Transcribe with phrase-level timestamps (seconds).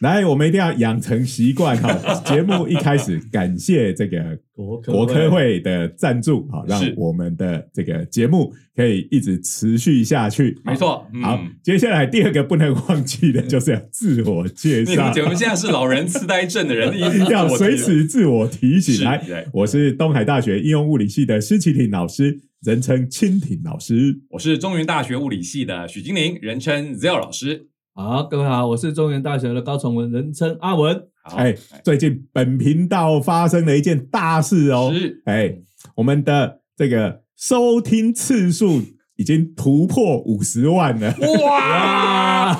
[0.00, 1.90] 来，我们一定要养成习惯哈。
[2.26, 10.54] 节目一开始，感谢这个国科国科会的赞助，好，让我们的这个节目可以一直持续下去。
[10.64, 16.92] 没错，嗯好，接下来第二个不能忘记的 就是要自我介绍，我们现在是老人痴呆症的人，
[17.30, 18.96] 要随时自我提醒。
[18.96, 24.20] 是来，我是东海大学应用物理系的施启廷老师，人称蜻蜓老师。
[24.28, 27.68] 我是中原大学物理系的许金玲，人称 Zell 老师。
[27.98, 31.08] 好，各位好，我是中原大学的高崇文，人称阿文。
[31.22, 35.22] 好，哎，最近本频道发生了一件大事哦，是。
[35.24, 35.56] 哎，
[35.94, 38.82] 我们的这个收听次数
[39.16, 41.14] 已经突破五十万了。
[41.42, 42.54] 哇，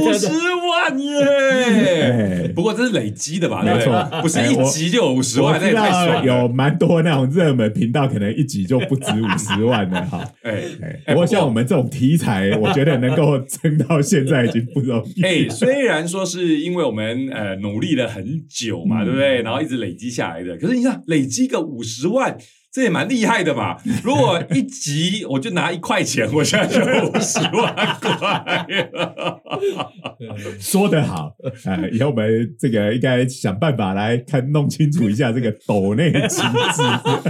[0.00, 2.44] 五十万耶！
[2.46, 3.62] 哎，不过这是累积的吧？
[3.62, 4.20] 没错？
[4.20, 6.24] 不是一集就有五十我万，那也太爽了。
[6.24, 10.18] 有蛮多那种热门频道，可能一集就不止五十万了哈。
[10.42, 10.52] 哎
[10.82, 15.22] 哎，哎不过像我们这种题材，我觉得能够撑到现在已经不容易。
[15.22, 19.42] 哎，虽然说是因为我们呃努力了很久嘛，嗯对不对？
[19.42, 22.36] 然后一直累积下来的，可是你看累积个五十万。
[22.72, 23.76] 这也蛮厉害的嘛！
[24.04, 28.10] 如果一集我就拿一块钱，我现在就五十万块
[28.92, 29.40] 了。
[30.60, 36.82] 说得好，呃，以后我们这个应该想办法来看弄清楚一下这个斗内机制。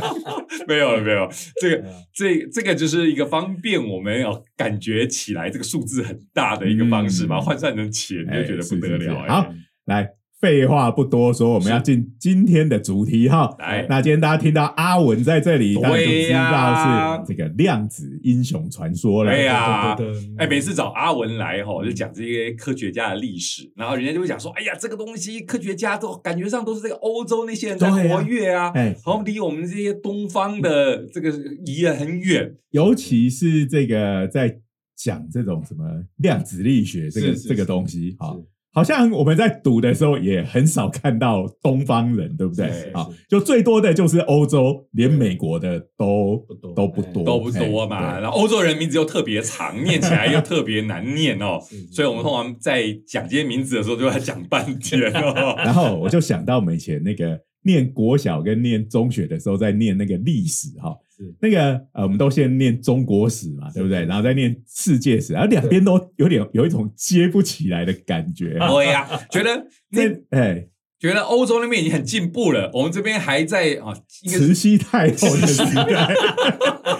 [0.69, 1.29] 没有了，没有，
[1.61, 9.21] 这个这这个就是一个方便我们要感觉起来这个数字很大的一个方式，嗯把它换算成钱，就觉得不得哎是是是了。
[9.23, 9.55] 哎好，
[9.87, 10.11] 来，
[10.41, 13.55] 废话不多说，我们要进今天的主题哈。
[13.59, 13.87] 来。
[13.91, 19.31] 那今天大家听到阿文在这里，对当然就知道是这个量子英雄传说了。
[19.31, 19.95] 对呀。
[20.39, 31.31] 哎，每次找阿文来哈，就讲这些科学家的历史，然后人家就会讲说，哎呀，这个东西科学家都感觉上都是这个欧洲那些人在活跃啊，哎，好像离我们这些东方的这个
[31.67, 32.55] 离得很远。
[32.71, 34.59] 尤其是这个在
[34.97, 35.85] 讲这种什么
[36.17, 38.35] 量子力学这个这个东西，哈。
[38.35, 42.91] 是，好像我们在读的时候也很少看到东方人，对不对？
[42.93, 51.59] 啊，就最多的就是欧洲，连美国的都不多都不多，都不多嘛，然后欧洲人名字又特别长，念起来又特别难念哦，
[51.91, 55.57] 所以我们通常在讲这些名字的时候，就要讲半天哦。
[55.59, 61.10] 然后我就想到我们以前那个念国小跟念中学的时候，在念那个历史哈是，
[61.41, 64.05] 那个呃，我们都先念中国史嘛，对不对？
[64.05, 68.59] 然后再念世界史，然后两边都有点有一种接不起来的感觉。
[68.59, 70.03] 对呀、觉得 那
[70.39, 70.67] 哎，
[70.99, 76.15] 觉得欧洲那边已经很进步了，我们这边还在啊，慈是禧太后的时代，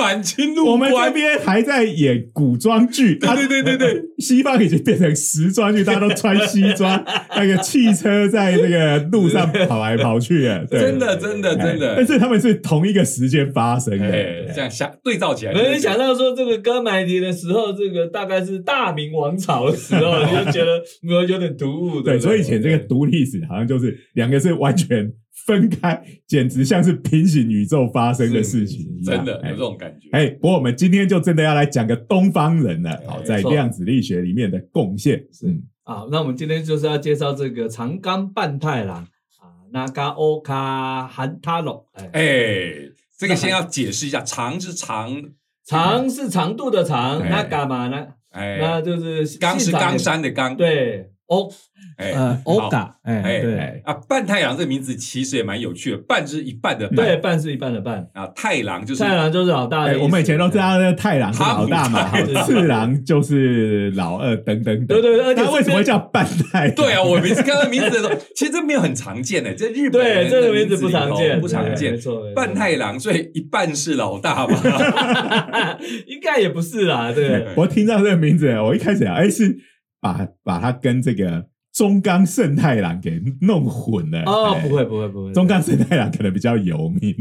[0.00, 1.12] 满清入我们这关。
[1.12, 7.04] 边还在演古装剧，啊对对对对对， 西方已经变成时装剧，大家都穿西装，
[7.36, 10.80] 那个汽车在那个路上跑来跑去啊，对。
[10.80, 11.94] 真的真的哎真的。
[11.96, 22.00] 但，是他们是同一个时间发生的，哎，这样想对照起来，没想到说这个哥白尼的时候，这个大概是大明王朝的时候，你 就觉得有有点突兀。
[22.02, 25.10] 对，不所以以前这个读历史好像就是两个是完全
[25.46, 30.08] 分开，简直像是平行宇宙发生的事情一样，哎真的有这种感觉。
[30.12, 38.98] 哎，不过我们今天就真的要来讲个东方人了，好，哎在量子力学里面的贡献，嗯，啊，那我们今天就是要介绍这个长冈半太郎
[39.38, 42.72] 啊，那嘎欧卡韩塔隆，哎，哎，
[43.18, 45.22] 这个先要解释一下，长是长，
[45.64, 47.28] 长是长度的长，哎。
[47.30, 48.06] 那干嘛呢？
[48.30, 51.50] 哎，那就是冈是冈山的冈，，对，欧
[51.96, 59.84] 哎，呃欧嘎，哎哎对哎啊，半太郎这个名字其实也蛮有趣的，半是一半的半，对，半是一半的半，啊，太郎就是太郎就是老大。
[60.00, 62.10] 我们以前都知道那个太郎是老大嘛，
[62.44, 66.70] 次郎就是老二，等等等，对对对而且那为什么会叫半太？
[66.70, 71.92] 对啊，我每次看到名字的时候，其实这没有很常见的， 这日本对人这个名字不常见，不常见。
[71.92, 74.58] 没错，半太郎，所以一半是老大嘛。
[76.06, 77.46] 应该也不是啦，对。
[77.56, 79.56] 我听到这个名字，我一开始啊，哎，是
[80.00, 84.22] 把把它跟这个中冈胜太郎给弄混了。
[84.26, 85.32] 哦，哎不会，不会，不会。
[85.32, 87.14] 中冈胜太郎可能比较有名。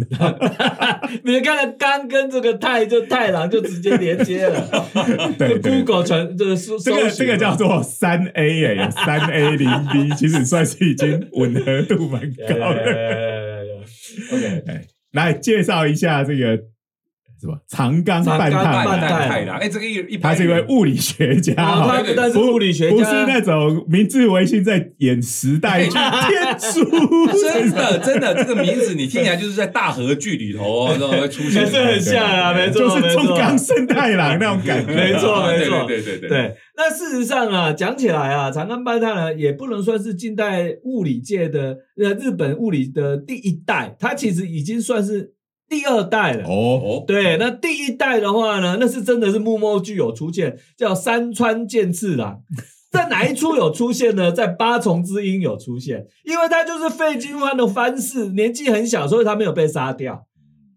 [1.24, 4.68] 你看了刚跟这个太就太郎就直接连接了，
[5.38, 13.60] 对就对 Google 传这个这个这个叫做三 A 哎，有三 A 零 B， 其实算是已经吻合度蛮高的。
[14.32, 16.60] OK，哎，来介绍一下这个
[17.40, 26.84] 什么长冈长冈半太郎，半太郎，哎，这个一一他是一位物理学家啊，是物理学家不是，那种明治维新在演时代剧天书，
[27.32, 36.30] 真的真的，这个名字你听起来就是在大河剧里头哦，都会出现，还是很像啊，没错，就是中冈胜太郎那种感觉，没错没错对对对对。
[36.30, 45.32] 对，那事实上啊，讲起来啊，长冈半太郎也不能算是近代物理界的呃日本物理的第一代，他其实已经算是
[45.70, 46.44] 第二代了。
[46.48, 52.42] 哦，哦，对，那第一代的话呢，那是真的是幕末剧有出现，叫山川健次郎。
[52.92, 54.32] 在哪一出有出现呢？
[54.32, 60.26] 在八重之音有出现，因为他就是费金欢的番士，年纪很小，所以他没有被杀掉。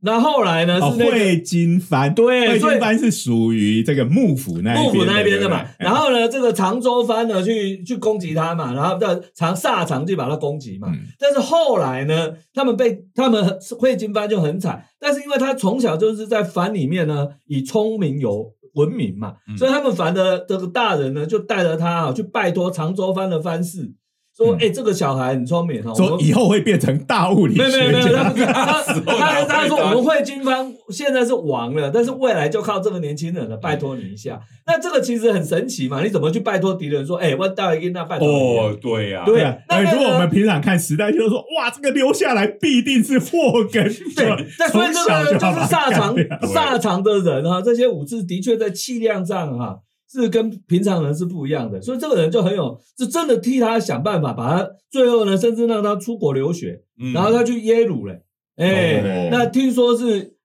[0.05, 0.81] 那后来呢？
[0.81, 5.65] 哦，是那个汇金藩，汇对所以金藩是属于这个幕府那一幕府那边的嘛。
[5.79, 10.89] 然后呢，这个常州藩呢去去攻击他嘛，然后叫长萨长去把他攻击嘛。
[10.91, 10.99] 嗯。
[11.21, 19.57] 但是后来呢，他们被他们汇金藩就很惨，但是因为他从小就是在藩里面呢，以聪明有闻名嘛，嗯。
[19.57, 23.93] 所以他们藩的这个大人呢，就带着他啊去拜托常州藩的藩士，
[24.37, 34.41] 说：“嗯哎、这个小孩很聪明说以后会变成大物理没有没有没有，学他家，他 他他说我们会军方现在是亡了，但是未来就靠这个年轻人了，拜托你一下。
[34.67, 43.85] 那这个其实很神奇嘛，你怎么去拜托敌人说，哎，我大一那拜托哦，对呀，对呀啊，那如果我们平常看时代，就是说，哇，这个留下来必定是祸根，
[44.17, 49.79] 对，但所以这个就是萨长萨长的人哈，这些武士的确在气量上哈
[50.13, 57.13] 是跟平常人是不一样的，所以这个人就很有，就真的替他想办法，把他最后呢，甚至让他出国留学，嗯。
[57.15, 58.23] 然后他去耶鲁嘞，
[58.57, 59.29] 哎、哦。
[59.33, 60.37] 那听说是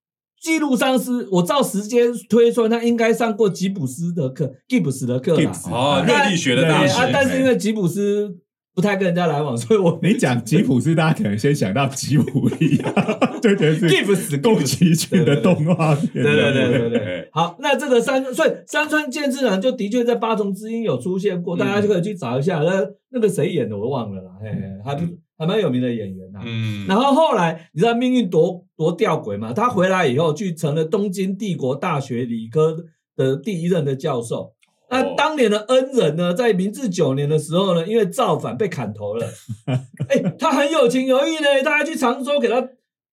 [0.42, 5.36] 记录上是我照时间推算，他应该上过吉普斯的课，吉普斯的课
[5.70, 8.38] 哦，热力学的大师对啊，，但是因为吉普斯
[8.78, 12.78] 不太跟人家来往， 所以我你讲吉普是，大家可能先想到吉普力，
[13.42, 16.12] 就觉得是吉普斯宫崎骏的动画片。
[16.14, 17.30] 对对对对对对。
[17.32, 22.60] 好，那这个山，所以山川健次郎就的确在八重之音有出现过，嗯大家就可以去找一下。
[22.60, 26.40] 那那个谁演的我忘了啦，嘿，嘿还不还蛮有名的演员呐。
[26.46, 29.54] 嗯，然后后来你知道命运多多吊诡嘛？
[29.54, 32.78] 他回来以后去成了东京帝国大学理科
[33.16, 34.54] 的第一任的教授。
[34.90, 39.28] 那哦当年的恩人呢，在明治九年的时候呢，因为造反被砍头了。
[40.10, 42.62] 哎，他很有情有义呢，大家去常州给他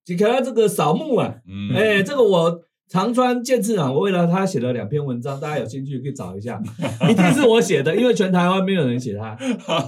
[0.06, 1.34] 给他这个扫墓啊。
[1.48, 6.60] 嗯哎，这个我长川健次郎，我为了他写了两篇文章，大家有兴趣可以找一下，
[7.10, 9.36] 一定是我写的，因为全台湾没有人写他，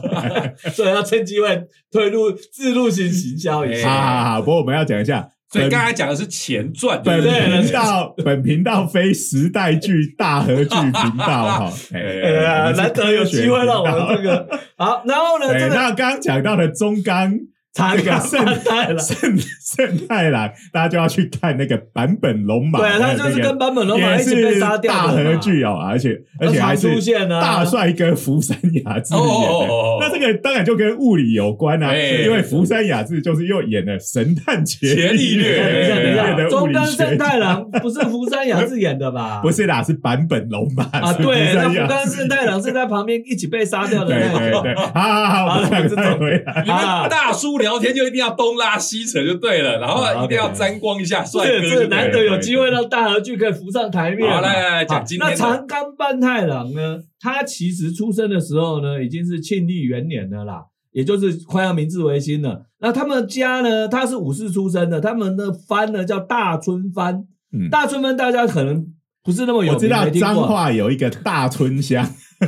[0.73, 3.91] 所以要趁机会推入自入型行销一好。
[3.91, 7.63] 好好，不过我们要讲一下，所以本刚才讲的是前传，本对不对？
[7.63, 11.73] 频道 本频道非时代剧大合剧频道哈。
[12.77, 17.33] 难得有机会让我们这个好， 然后呢，那刚刚讲到的中冈
[17.73, 25.31] 长这个圣半太郎，圣圣太郎，大家就要去看那个坂本龙马，对啊，他就是跟坂本龙马一起被杀掉大的嘛。
[25.31, 27.41] 合剧哦，而且而且还出现啊。
[27.41, 29.99] 大帅哥福山雅治演哦哦的哦哦。
[30.01, 32.23] 那这个当然就跟物理有关啊，哎。
[32.27, 35.57] 因为福山雅治就是又演了《神探伽伽利略。
[35.59, 37.37] 等一下，等一下，中理学冈圣太。
[37.37, 39.41] 郎不是福山雅治演的吧？
[39.45, 44.63] 不是啦，是坂本龙马啊，对，那福福山圣太郎是在旁边一起被杀掉的对那个。
[44.63, 46.63] 对对，好好 好，我们赶快回来。
[46.65, 46.79] 你们
[47.11, 54.31] 大叔聊天就一定要东拉西扯就对了，然后一定要沾光一下帅哥难得有机会让大和剧可以浮上台面。
[54.31, 56.99] 好，来来讲今天那长冈半太郎呢？
[57.21, 62.67] 他其实出生的时候呢，已经是庆历元年了啦，也就是快要明治维新了。
[62.79, 67.25] 那他们家呢，他是武士出身的，他们的藩呢叫大村藩。
[67.53, 68.87] 嗯大村藩大家可能
[69.25, 72.05] 不是那么有名，我知道彰化有一个大村乡，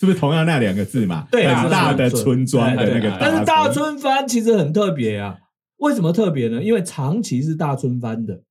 [0.00, 1.26] 是不是同样那两个字嘛？
[1.30, 3.74] 对很大的村庄的那个但是大村。
[3.74, 5.36] 村藩其实很特别啊，
[5.82, 6.62] 为什么特别呢？
[6.62, 8.42] 因为长崎是大村藩的，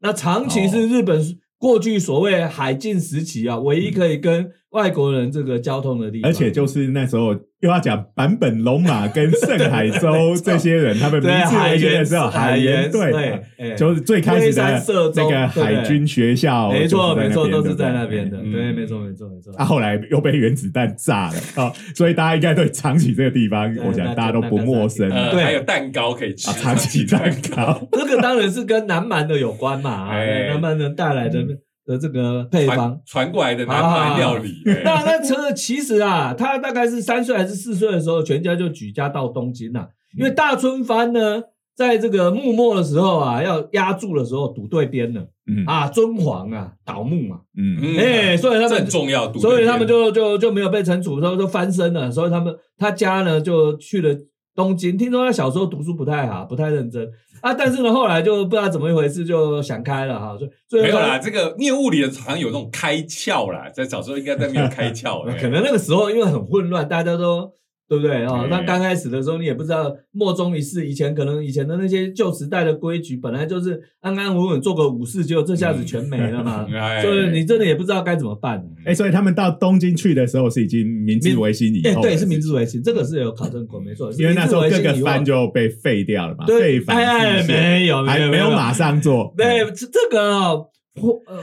[0.00, 1.22] 那长崎是日本
[1.56, 18.74] 过去所谓海禁时期啊，唯一可以跟外国人这个交通的地方，而且就是那时候又要讲坂本龙马跟盛海洲 这些人，他们明对治维新的海员时候，海员队对，哎就是最开始的社中那个海军学校，没错没错，都是在那边的，对，嗯。
[18.74, 19.54] 没错没错没错。
[19.56, 25.08] 啊，后来又被原子弹炸了啊、 所以大家应该对长崎这个地方，我想大家都不陌生。
[25.10, 25.42] 呃，对。
[25.44, 26.54] 还有蛋糕可以吃，啊。
[26.60, 31.38] 长崎蛋糕， 这个当然是跟南蛮的有关嘛，南蛮人带来的
[31.86, 32.76] 的这个配方。
[32.76, 33.00] 传。
[33.06, 34.82] 传过来的南蛮料理， 哎。
[34.84, 39.88] 那那这其实啊，他大概是三岁还是四岁的时候，全家就举家到东京了、
[40.18, 41.42] 因为大春藩呢，
[41.76, 45.64] 在这个幕末的时候啊，要压住的时候赌对边了嗯。
[45.66, 47.78] 啊，尊皇啊倒幕嘛，嗯。
[47.82, 54.16] 嗯哎、所以他们这很重要，所以他们就就就没有被惩处，之后就翻身了，所以他们他家呢就去了
[54.54, 57.08] 东京，听说他小时候读书不太好，不太认真
[57.40, 60.36] 啊，但是呢，后来就不知道怎么一回事，就想开了哈，
[60.68, 67.52] 所以没有啦，这个念物理的好像有那种开窍啦，在小时候应该在没有开窍， 可能那个时候因为很混乱，大家都。
[67.88, 68.40] 对不对哦？
[68.42, 70.86] 对那刚开始的时候，你也不知道莫衷一是。
[70.86, 76.66] 以前可能以前的那些旧时代的规矩，本来就是安安稳稳做个武士，结果这下子全没了嘛。
[76.72, 78.64] 哎所以你真的也不知道该怎么办。
[78.84, 84.10] 哎，所以他们到东京去的时候是已经明治维新以哎，后，对，是明治维新，这个是有考证过，没错。
[84.12, 90.66] 因为那时候各个藩就被废掉了嘛，对，废藩哎哎，置县没有，还没有马上做，对，这这个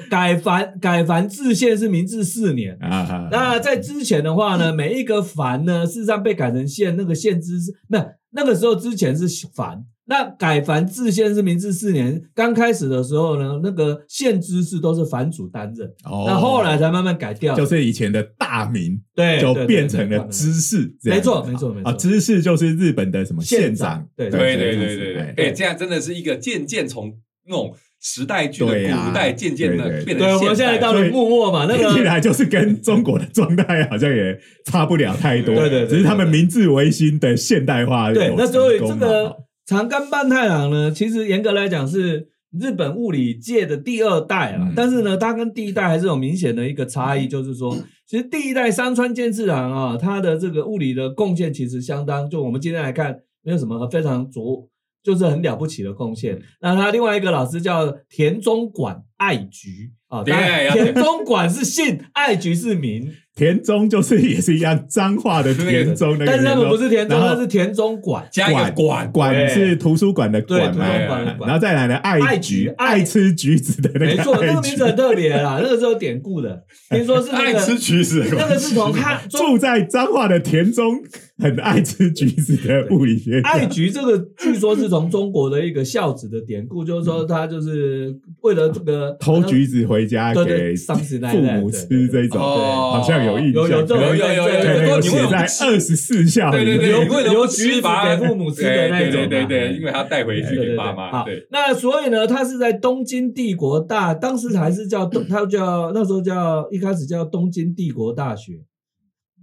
[0.10, 2.78] 改藩改藩制县是明治四年。
[2.82, 16.24] 啊啊，那在之前的话呢， 每一个藩呢，事实上被改成县，那个县知是那那个时候之前是藩，那改藩制县是明治四年，刚开始的时候呢，那个县知事都是藩主担任，哦。
[16.26, 21.90] 那后来才慢慢改掉，就是以前的大名对对对变成了知事，没错没错没错。
[21.90, 25.34] 啊，知事就是日本的什么县县长对对对对对对，哎。
[25.38, 27.14] 哎，这样真的是一个渐渐从
[27.46, 42.28] 那种时代剧的古代渐渐的变得对，我们现在到了幕末嘛，那个来就是跟中国的状态好像也差不了太多，对对对只是他们明治维新的现代化有，对那所以这个长冈半太郎呢，其实严格来讲是
[42.60, 47.78] 日本物理界的第二代啊，嗯但是呢，它跟第一代还是有明显的一个差异，就是说，
[48.10, 54.68] 其实第一代山川健次郎啊，他的这个物理的贡献其实相当，就我们今天来看，没有什么非常卓。
[55.04, 56.42] 就是很了不起的贡献。
[56.62, 68.28] 那他另外一个老师叫田中管爱菊啊，田中管是姓，爱菊是名，田中就是也是一样脏话的田中那个，但是他们不是田中，是田中馆。
[68.32, 72.92] 加一个馆，馆是图书馆的馆嘛，然后再来呢，爱爱菊菊爱。
[72.92, 74.46] 爱吃橘子的那个没错，爱菊。
[74.48, 81.02] 那个名字很特别啦， 那个是有典故的，听说是爱吃橘子的 那，个是从汉中 住在脏话的田中，
[81.38, 83.50] 很爱吃橘子的物理学家。
[83.50, 92.92] 爱菊这个，据说是从中国的一个孝子的典故，就是说他就是为了这个偷橘子回家给上一父母吃这种，哦。
[92.92, 96.52] 好像有印象，有有有有有有对有有写你为什么在二十四孝。
[96.52, 108.54] 对对对，留你为了留不吃把给父母吃的那种嘛对对对，因为他带回去给爸妈，好对，那所以呢，他是在东京帝国大，当时还是叫东，他叫那时候叫一开始叫东京帝国大学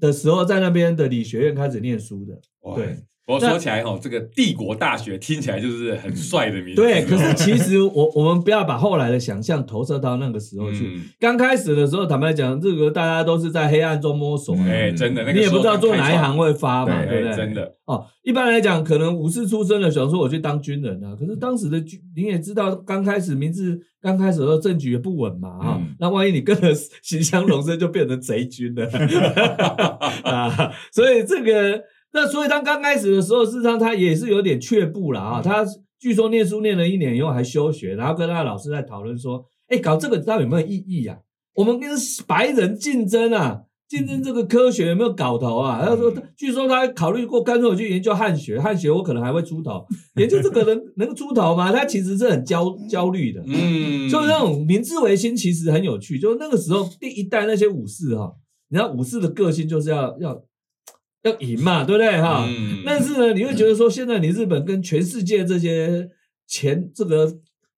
[0.00, 2.34] 的时候，在那边的理学院开始念书的。
[2.74, 2.96] 对。
[3.28, 6.80] 不过说起来哈，这个帝国大学听起来就是很帅的名字。
[6.80, 10.86] 对，可是其实我 我们不要把后来的想象投射到那个时候去。
[10.96, 14.56] 嗯，刚开始的时候，坦白讲，这个大家都是在黑暗中摸索。
[14.66, 17.32] 哎，真的，那个你也不知道做哪一行会发嘛，对对不对？
[17.32, 25.94] 哎真的，哦，一般来讲，可能武士出身的想说我去当军人啊，可是当时的军你也知道，刚开始明治刚开始的时候政局也不稳嘛啊、嗯。
[26.00, 26.72] 那万一你跟着
[27.04, 28.88] 行香龙生，就变成贼军了。
[30.24, 35.64] 啊，所以这个那所以他刚开始的时候，事实上他也是有点却步了啊，他
[36.00, 41.18] 据说念书念了一年以后还休学，然后跟他的老师在讨论说，哎，搞这个到底有没有意义啊？
[41.54, 41.90] 我们跟
[42.26, 45.84] 白人竞争啊，竞争这个科学有没有搞头啊？
[45.84, 49.84] 他说，据说他考虑过，干脆我去研究汉学，汉学我可能还会出头，
[50.14, 51.72] 研究这个能能出头吗？
[51.72, 58.32] 他其实是很焦焦虑的，嗯，就那种明治维新其实很有趣，就那个时候第一代那些武士哈，
[58.70, 60.40] 你知道武士的个性就是要要
[61.28, 62.20] 要赢嘛，对不对？
[62.20, 62.44] 哈？
[62.48, 62.82] 嗯。
[62.86, 66.08] 但是呢，你会觉得说，现在你日本跟全世界这些
[66.46, 67.26] 前这个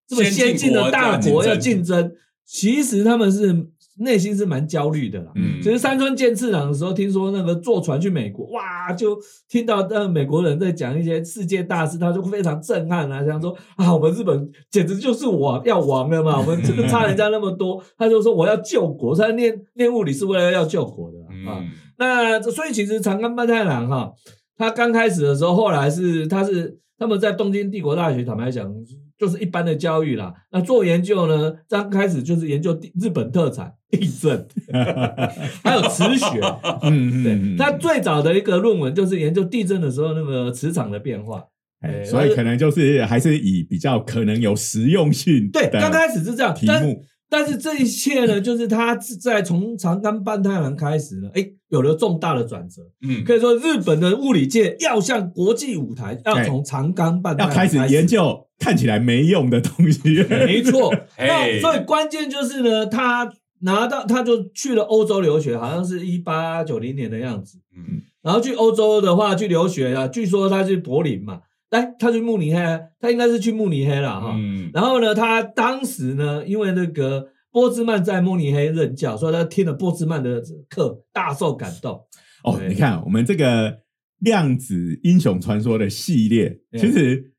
[0.06, 2.12] 这么先进的大国要竞争，
[2.46, 3.66] 其实他们是
[3.98, 5.32] 内心是蛮焦虑的啦。
[5.34, 5.60] 嗯。
[5.62, 21.58] 其实山川健次郎的时候，听说那个坐船去美国，哇，就听到那美国人在讲一些世界大事，他就非常震撼啊，想说啊，我们日本简直就是王要亡了嘛，我们这个差人家那么多，他就说我要救国，他念念物理是为了要救国的啊。
[21.60, 21.68] 嗯
[22.00, 24.10] 那所以其实长冈半太郎哈，
[24.56, 28.66] 他刚开始的时候，后来是他是他们在东京帝国大学，坦白讲
[29.18, 30.32] 就是一般的教育啦。
[30.50, 34.46] 那做研究呢，刚开始就是研究日本特产地震，
[35.62, 36.40] 还有磁学。
[36.80, 41.44] 嗯对嗯，他最早的一个论文就是研究地震的时候那个磁场的变化。
[41.82, 52.82] 哎所以可能就是还是以比较可能有实用性对，刚开始是这样，题目，但是这一切呢，就是他在从长冈半太郎开始呢，哎，有了重大的转折。
[53.06, 60.22] 嗯，可以说，日本的物理界要向国际舞台，要哎从长冈半太郎要开始研究看起来没用的东西。
[60.28, 67.58] 没错， 那嘿所以关键就是呢，他拿到他就去了欧洲留学，好像是一八九零年的样子。
[67.76, 68.02] 嗯。
[68.22, 71.40] 然后去欧洲的话，去留学啊，据说他去柏林嘛，
[71.70, 72.60] 哎，他去慕尼黑，
[73.00, 74.34] 他应该是去慕尼黑了哈。
[74.36, 82.00] 嗯然后呢，他当时呢，因为那个波兹曼在慕尼黑任教，所以他听了波兹曼的课，大受感动。
[82.44, 83.80] 哦，你看我们这个
[84.20, 87.32] 量子英雄传说的系列，其实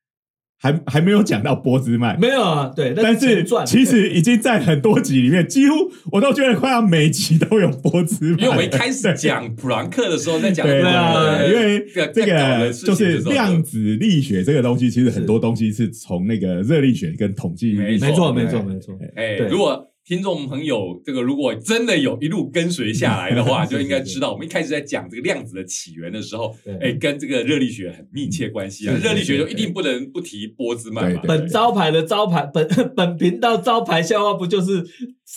[0.62, 5.74] 还还没有讲到波兹曼，没有啊，对，那但是其实已经在很多集里面，几乎
[6.12, 8.40] 我都觉得快要每集都有波兹曼。
[8.40, 10.82] 因为我们一开始讲普朗克的时候，在讲对。
[10.82, 18.96] 对啊对，因为这个就是量子力学这个东西，其实很多东西是从那个热力学跟统计力没学没错，没错，没错。
[19.16, 19.48] 哎，对。
[19.48, 28.96] 如果听众朋友这个如果真的有一路跟随下来的话， 就应该知道，我们一开始在讲这个量子的起源的时候对，哎，跟这个热力学很密切关系啊。
[29.02, 31.22] 热力学就一定不能不提波兹曼嘛。
[31.28, 34.84] 本招牌的招牌，本 本频道招牌笑话不就是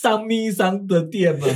[0.03, 1.47] 商咪商的店吗？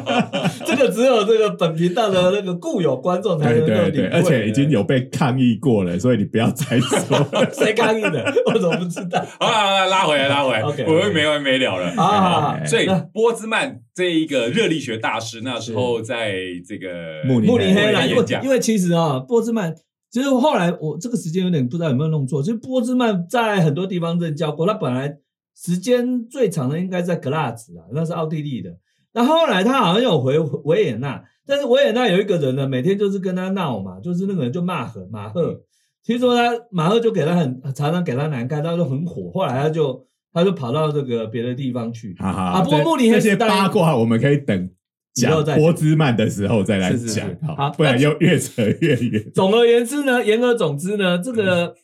[0.66, 7.26] 这个只有这个本频道的那个固有观众才对能够对对，领会而且已经有被抗议过了，所以你不要再说。
[7.52, 8.24] 谁抗议的？
[8.46, 9.22] 我怎么不知道？
[9.38, 11.88] 好了，好了拉回来，拉回来， OK，我们没完没了了。
[12.02, 16.32] 啊哎所以波兹曼这一个热力学大师，那时候在
[16.66, 19.74] 这个慕尼慕尼黑啦，因为演讲因为其实啊，波兹曼。
[20.10, 25.10] 其实后来我这个时间有点不知道有没有弄错，其实波兹曼在很多地方任教过，他本来
[25.56, 28.70] 时间最长的应该在格拉兹啊，那是奥地利的。
[29.14, 35.60] 那后来他好像有回维也纳，但是维也纳有一个人呢，每天就是跟他闹嘛，就是那个人就骂赫马赫，
[36.02, 42.16] 听说他马赫就给他很常常给他难看，他就很火，后来他就他就跑到这个别的地方去。
[42.18, 44.70] 啊不过慕尼黑这些八卦我们可以等
[45.12, 49.28] 讲以后再讲波兹曼的时候再来讲，好不然又越扯越远。
[49.34, 51.74] 总而言之呢，言而总之呢，这个、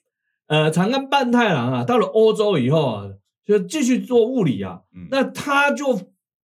[0.46, 3.04] 呃长安半太郎啊，到了欧洲以后啊，
[3.48, 5.98] 就继续做物理啊，嗯那他就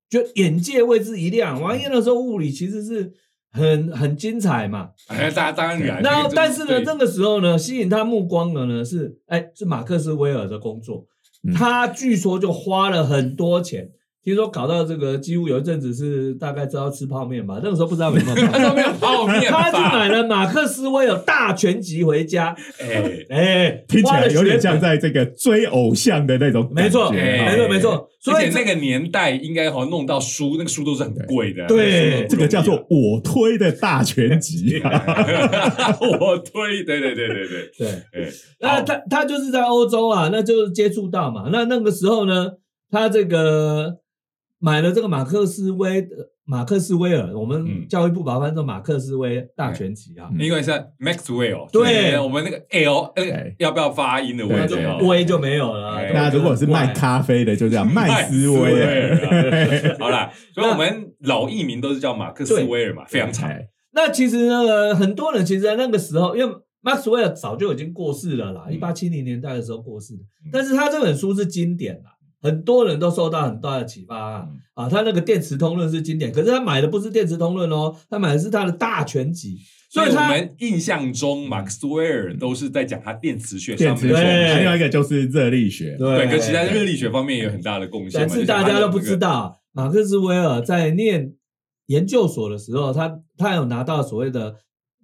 [0.08, 1.60] 就眼界为之一亮。
[1.60, 3.12] 王燕那时候物理其实是
[3.50, 11.06] 很很精彩嘛，哎，当当然，然后但是呢，对这个时候呢，吸引他目光的呢是哎是马克思威尔的工作，
[11.46, 13.90] 嗯他据说就花了很多钱。
[14.24, 18.26] 听说搞到这个，几乎有一阵子是大概知道吃泡面吧，那个时候不知道有没有。
[18.26, 27.54] 泡 他说没有泡面，他就买了马克思威尔大全集回家，哎，哎，听起来有点像在这个追偶像的那种没错，哎。
[27.54, 28.08] 没错，没错。
[28.18, 34.90] 所以这而且那个年代应该好像弄到书，那个书都是很贵的，对那这个叫做我推的大全集啊。
[36.00, 37.88] 我推，对对对对对，对，
[38.24, 41.50] 哎，那他他就是在欧洲啊，那就是接触到嘛。
[41.52, 42.52] 那那个时候呢，
[42.90, 43.94] 他这个
[44.64, 46.08] 买了这个马克思威
[46.46, 50.30] 马克思威尔，我们嗯教育部把它翻成马克思威大全集啊。
[50.32, 54.98] 嗯因为是 Maxwell，对我们那个 L 那个要不要发音的对问题哦？
[55.02, 59.96] 威就没有了那如果是卖咖啡的，就叫 麦斯威尔。
[60.00, 63.50] 好啦，所以我们老艺名都是叫马克思威尔嘛，非常长。
[63.50, 70.14] 哎那其实那个很多人其实在那个时候，因为 Max w e l l 早就已经过世了啦，嗯一八七零年代的时候过世。
[70.50, 72.10] 但是他这本书是经典啦，
[72.44, 74.60] 很多人都受到很大的启发啊嗯。
[74.74, 79.56] 啊，他那个电磁通论是经典，可是他买的不是电磁通论哦，他买的是他的大全集，
[79.88, 85.96] 所以我们印象中，马克思韦尔都是在讲他电磁学上电磁学，面的对另外一个就是热力学。
[85.96, 88.26] 对，可其他对热力学方面也有很大的贡献嘛。
[88.28, 91.32] 但是大家都不知道，马克思韦尔在念
[91.86, 94.56] 研究所的时候，他他有拿到所谓的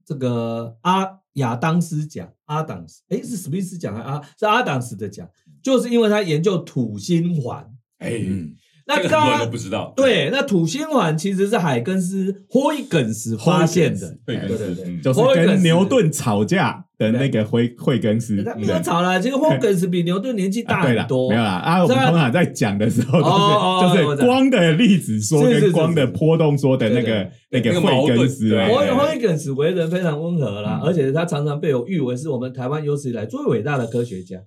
[0.04, 5.28] 这个阿亚当斯奖，阿当斯，诶，是史密斯奖还是阿是阿当斯的奖，
[5.62, 7.64] 就是因为他研究土星环。
[7.98, 8.52] 哎，嗯，
[8.86, 9.92] 那刚都不知道。
[9.94, 18.42] 对，那土星环其实是海根斯霍伊根斯发现的，对对对嗯就是跟牛顿吵架的那个惠惠根斯。
[18.42, 21.82] 他没有吵了，其实霍根斯比牛顿年纪大很，多，没有啦啊！
[21.82, 28.94] 我们这通常在讲的时候哦哦都是就是光的粒子说跟光的波动说的那个那个惠根斯霍对。
[28.94, 30.88] 霍伊根斯为人非常温和啦，嗯。
[30.88, 34.38] 而且他常常被我誉为是我们台湾有史以来最伟大的科学家。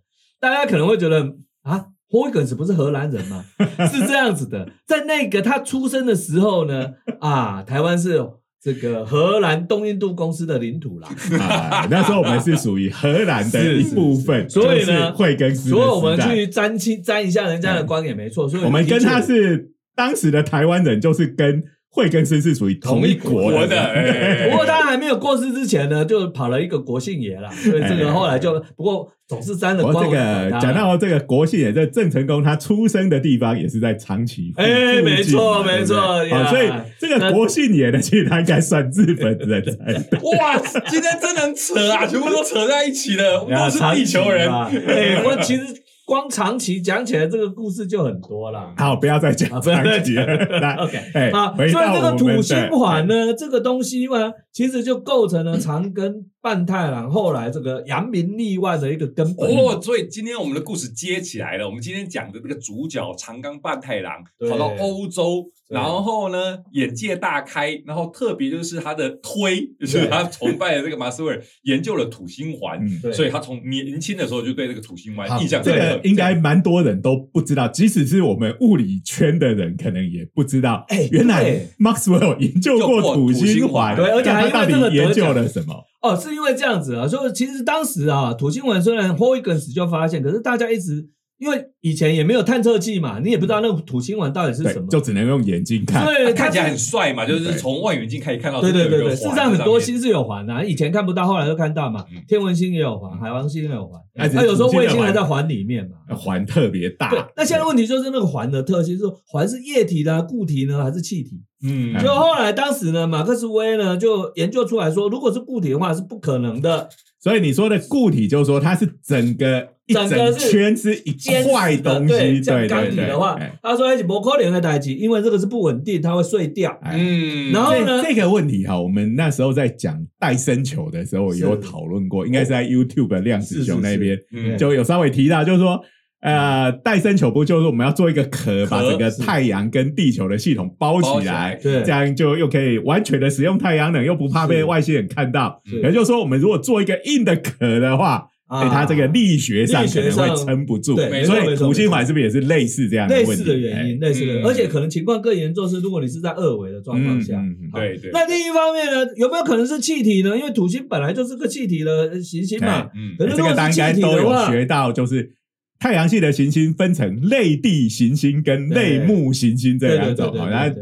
[0.44, 3.46] 大家可能会觉得啊，霍伊根斯不是荷兰人吗？
[3.90, 6.90] 是这样子的，在那个他出生的时候呢，
[7.22, 8.22] 啊，台湾是
[8.62, 11.08] 这个荷兰东印度公司的领土啦。
[11.40, 18.50] 啊，那时候我们是属于荷兰的一部分，所以呢就是惠根斯的时代，所以我们去沾亲沾一下人家的光也没错。
[18.50, 21.64] 所以我们跟他是当时的台湾人，就是跟
[21.96, 29.94] 惠根斯是属于同一国的不过他还没有过世之前呢，就跑了一个国姓爷啦， 所以这个后来就不过总是沾了光。
[29.94, 35.96] 我这个讲到这个国姓也，这郑成功他出生的地方也是在长崎附哎没错没错
[36.32, 36.68] 好，所以
[37.00, 40.20] 这个国姓爷呢，其实他应该算日本人才对。
[40.40, 44.52] 哇，今天真能扯啊，全部都扯在一起了，我 们都是地球人。
[44.52, 45.64] 哎，我其实
[46.06, 48.74] 光长期讲起来，这个故事就很多了。
[48.78, 50.26] 好，不要再讲啊不要再长崎了。
[50.60, 59.50] 来 OK，哎，啊，所以这个土星环呢，这个东西嘛，其实就构成了长庚半太郎后来这个扬名立万的一个根本。
[59.50, 61.66] 哦，所以今天我们的故事接起来了。
[61.66, 76.10] 我们今天讲的这个主角长冈半太郎跑到欧洲，然后呢眼界大开，然后特别就是他的推，就是他崇拜的这个马斯威尔研究了土星环，所以他从年轻的时候就对这个土星环印象这深刻个。
[76.10, 80.84] 应该蛮多人都不知道，即使是我们物理圈的人，可能也不知道。
[80.90, 85.74] 哎原来对 Maxwell 研究过土星环，对而且他到底研究了什么？
[86.04, 91.08] 哦，是因为这样子啊，所以其实当时啊，土星文虽然 h o y g e n s 就发现，可是大家一直
[91.44, 96.06] 因为以前也没有探测器嘛，你也不知道那个土星环到底是什么，，就只能用眼睛看。
[96.06, 102.24] 对， 看起来很帅嘛，就是对从望远镜可以看到对对对对，这个有一个事实上很多星是有环的、啊，以前看不到，后来就看到嘛嗯。
[102.28, 106.16] 天文星也有环，海王星也有环，但是那有时候卫星还在环里面嘛。
[106.16, 107.10] 环特别大。
[107.10, 111.42] 对，那现在问题就是那个环的特性，是说环是液体呢、固体呢，还是气体？
[111.66, 116.90] 嗯，就后来当时呢，马克思威呢就研究出来说，如果是固体的话是不可能的，
[117.24, 121.16] 所以你说的固体，就是说它是整个一整圈是一
[121.50, 126.78] 块东西，对，对对的话哎，他说它是不可能的代际，因为这个是不稳定，它会碎掉。
[126.82, 126.98] 哎。
[127.00, 128.02] 嗯，然后呢？
[128.04, 134.58] 这这个问题哈，我们那时候在讲戴森球的时候是有讨论过，应该是在 YouTube 量子熊那边嗯。
[134.58, 135.82] 就有稍微提到，就是说。
[136.24, 145.62] 呃，戴森球不就是我们要做一个壳，把整个太阳跟地球的系统包包起起来这样就又可以完全的使用太阳能，又不怕被外星人看到。
[145.66, 150.96] 也就是说，我们如果做一个硬的壳的话，它这个力学上可能会撑不住。
[150.96, 153.44] 所以错土星环是不是也是类似这样的类问题？
[153.44, 157.42] 似的原因，哎类似的，嗯而且可能情况更严重是，如果你是在二维的状况下，
[157.74, 160.38] 对对，那另一方面呢，有没有可能是气体呢？
[160.38, 165.32] 因为土星本来就是个气体的行星嘛，嗯可是如这个大家都有，学到，就是
[165.80, 170.74] 太阳系的行星分成类地行星跟类木行星这对两种，好像。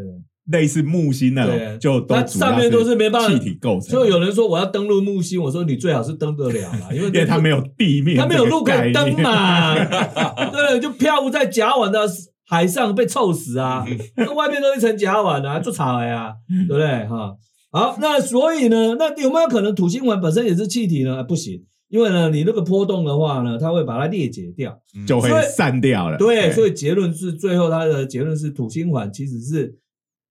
[0.51, 9.21] 类似木星那种，就都它上面都是没办法气体构成的，就有人说我要登陆木星，我说你最好是登得了啦， 因为因为它没有地面，它没有路可以登。
[9.21, 9.75] 嘛，
[10.51, 11.99] 对，就漂浮在甲烷的
[12.47, 13.85] 海上被臭死啊，
[14.17, 16.33] 那外面都一层甲烷啊，做草呀，
[16.67, 17.33] 对不对哈？
[17.71, 21.17] 好，那所以呢，那有没有可能土星环本身也是气体呢？
[21.17, 24.79] 啊不行，因为呢，你那个波动的话呢，它会把它裂解掉。
[25.05, 26.17] 就会散掉了。
[26.17, 29.77] 对，所以以结论是最后它的结论是土星环其实是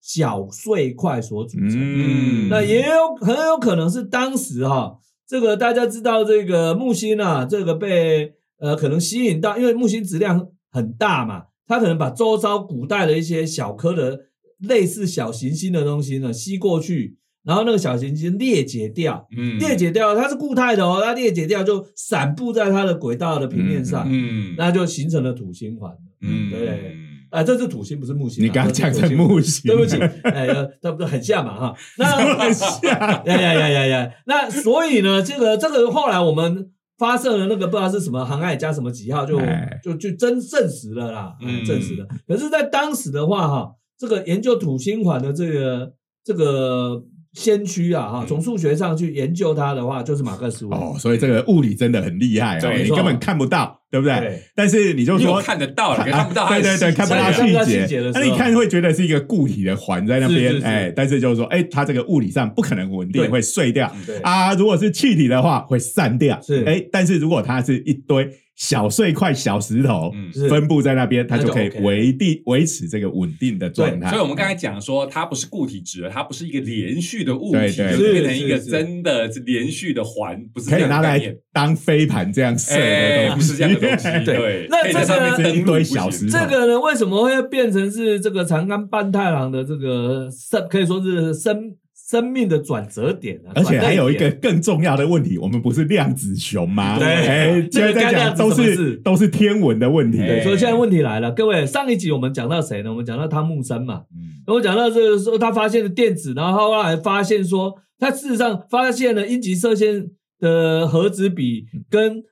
[0.00, 1.76] 小碎块所组成。
[1.78, 14.20] 嗯，那也有很有可能是当时哈、这个大家知道这个木星啊，这个被呃可能吸引到，因为木星质量很大嘛，它可能把周遭古代的一些小颗的
[14.60, 17.18] 类似小行星的东西呢吸过去，
[17.50, 25.90] 然后那个小行星裂解掉，嗯裂解掉它是固态的哦，它裂解掉就散布在它的轨道的平面上，嗯那就形成了土星环。
[26.22, 26.96] 嗯对
[27.30, 28.46] 啊，这是土星，不是木星啊。
[28.46, 31.76] 你刚刚讲成木星，对不起，哎，呃那不是很像嘛哈？
[31.98, 32.06] 那
[32.38, 32.68] 很像。
[32.86, 34.10] 呀呀呀呀呀！
[34.26, 42.06] 那所以呢，这个这个后来我们发射了那个不知道是什么航海加什么几号，就哎就就真证实了啦，嗯证实了。
[42.28, 45.92] 可是，在当时的话哈，这个研究土星环的这个
[46.24, 48.26] 这个先驱啊哈，嗯。
[48.26, 50.76] 从数学上去研究它的话，就是马克思韦。
[50.76, 54.18] 哦，所以这个物理真的很厉害哦，对你根本看不到，对不对？
[54.18, 54.42] 对。
[54.54, 63.92] 但是你就说看得到了，看不到对对对，看不到细细节那你看会觉得是一个固体的环在那边，哎，但是就是说，哎，它这个物理上不可能稳定，会碎掉。
[64.22, 64.54] 啊。
[64.54, 66.64] 如果是气体的话，会散掉，是。
[66.64, 68.28] 哎，但是如果它是一堆
[68.60, 70.48] 小碎块小石头嗯。
[70.48, 74.10] 分布在那边，它就就可以维定维持这个稳定的状态。
[74.10, 81.20] 所以我们刚才讲说，它不是固体质了，它不是一个连续的物体，对对就变成一个真的是连续的环，不是这可以拿来。
[81.52, 84.36] 当飞盘这样射哎，的东西，不是这样的东西， 对。
[84.36, 91.74] 对，那可以在上面这个一堆小石这个呢，为什么会变成是这个长冈半太郎的这个生，可以说是生
[92.10, 93.52] 生命的转折点啊？
[93.54, 96.98] 而且还有一个更重要的问题，我们不是量子熊吗？
[96.98, 100.18] 对哎， 这个现在在讲都是都是天文的问题。
[100.42, 102.90] 所以现在问题来了，各位，上一集我们讲到谁呢？
[102.90, 112.24] 我们讲到汤姆森嘛，嗯然后讲到这个时候，他发现了电子，然后后来发现说，他事实上发现了阴极射线的核子比跟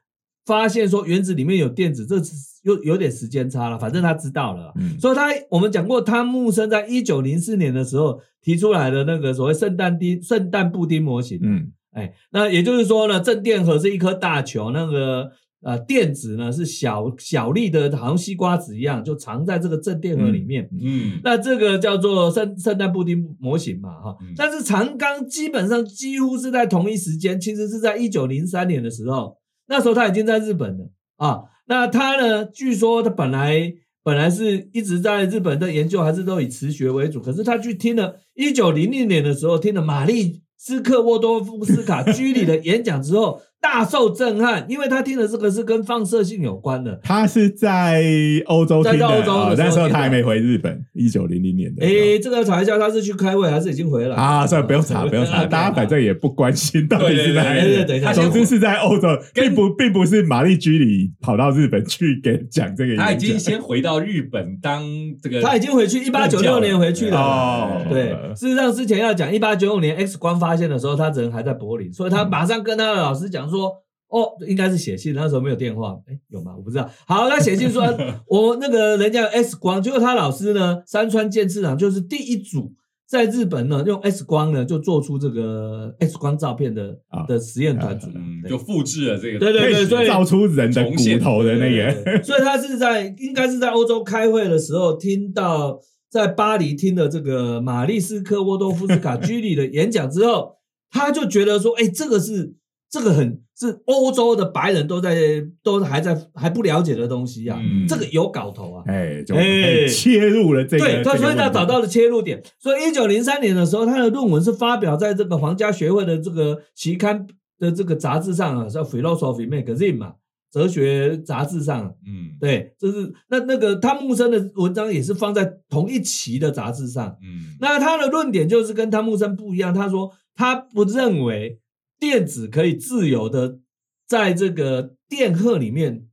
[0.44, 2.32] 发现说原子里面有电子，这是
[2.68, 4.72] 有有点时间差了，反正他知道了。
[4.76, 15.31] 嗯，所以他我们讲过，汤木森在一九零四年的时候提出来的那个所谓圣诞丁圣诞布丁模型，嗯哎，那也就是说呢，正电荷是一颗大球，那个
[15.62, 20.68] 呃电子呢是小小粒的，好像西瓜子一样，就藏在这个正电荷里面。
[20.81, 31.40] 嗯那这个叫做圣圣诞布丁模型嘛，哈、嗯但是长冈基本上几乎是在同一时间，其实是在一九零三年的时候，那时候他已经在日本了啊。
[31.68, 47.00] 那他呢，据说他本来本来是一直在日本的研究，还是都以磁学为主，可是他去听了一九零零年的时候听了玛丽斯克沃多夫斯卡 居里的演讲之后，大受震撼，因为他听的这个是跟放射性有关的。
[47.02, 48.04] 他是在
[48.46, 51.84] 欧洲听的，在欧洲的哦那时候他还没回日本，一九零零年的。
[51.84, 54.16] 诶，这个要查一下，他是去开会还是已经回来？
[54.16, 57.86] 啊，算了，不用查，不用查，大家反正也不关心到底是哪里对对对人。
[57.88, 62.96] 等一下总之是在欧洲，并不并不是玛丽居里跑到日本去给讲这个。
[62.96, 64.84] 他已经先回到日本当
[65.20, 67.18] 这个，他已经回去，一八九六年回去了。
[67.18, 73.72] 哦对，事实上之前要讲一八九五年 X 光发现的时候，他人还在柏林，所以他马上跟他的老师讲说。
[74.11, 76.54] 哦，应该是写信，那时候没有电话，哎，有吗？
[76.56, 76.90] 我不知道。
[77.06, 77.84] 好，他写信说，
[78.26, 82.72] 我那个人家有 X 光，结果他老师呢，山川健次郎就是第一组
[83.06, 91.92] 在日本呢用 X 光呢就做出这个 X 光照片的啊的实验团组，嗯，就复制了这个，对对对，所以造出人的骨头的那对个。
[91.92, 100.54] 对对所以他是在应该是在欧洲开会的时候听到在巴黎听了这个玛丽斯科沃多夫斯卡 居里的演讲之后，
[100.90, 102.54] 他就觉得说，哎，这个是
[102.90, 105.14] 这个很是欧洲的白人都在
[105.62, 108.85] 都还在还不了解的东西啊，嗯这个有搞头啊。
[108.87, 110.85] 哎，就哎切入了这个。
[110.85, 112.42] 对，他所以他找到了切入点。
[112.59, 117.27] 所以一九零三年的时候，他的论文是发表在这个皇家学会的这个期刊
[117.59, 120.14] 的这个杂志上啊，叫《Philosophy Magazine》嘛，
[120.51, 121.94] 哲学杂志上。
[122.07, 127.18] 嗯对，就是那那个汤姆森的文章也是放在同一期的杂志上。
[127.22, 131.59] 嗯，那他的论点就是跟汤姆森不一样，他说他不认为
[131.98, 133.61] 电子可以自由的
[134.06, 136.06] 在这个电荷里面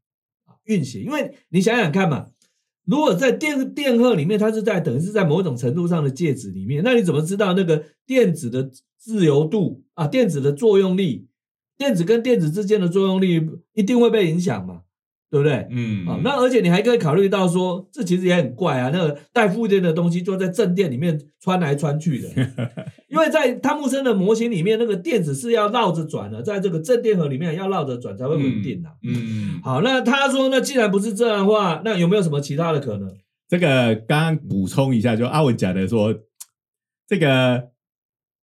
[0.66, 2.28] 运行，因为你想想看嘛，
[2.86, 10.08] 如果在电电荷里面，它是在等于是在某种程度上的介质里面，那你怎么知道那个电子的自由度啊？
[10.08, 11.28] 电子的作用力，
[11.78, 14.82] 电子跟电子之间的作用力一定会被影响嘛？
[15.36, 15.68] 对不对？
[15.70, 22.30] 嗯啊，那而且你还可以考虑到说，这其实也很怪啊，那个带负电的东西就在正电里面穿来穿去的，
[23.12, 33.12] 因为在汤姆森的模型里面，那个电子是要绕着转的，在这个正电荷里面要绕着转才会稳定的、嗯，好，那他说，那既然不是这样的话，那有没有什么其他的可能？
[33.50, 36.16] 这个刚刚补充一下，就阿文讲的说，
[37.10, 37.72] 这个